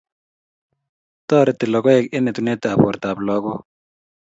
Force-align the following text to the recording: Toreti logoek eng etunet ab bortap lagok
Toreti 1.27 1.65
logoek 1.73 2.03
eng 2.15 2.29
etunet 2.33 2.61
ab 2.71 2.79
bortap 2.83 3.17
lagok 3.27 3.59